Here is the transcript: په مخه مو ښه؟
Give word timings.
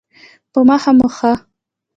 په 0.51 0.59
مخه 0.69 0.91
مو 0.97 1.07
ښه؟ 1.15 1.31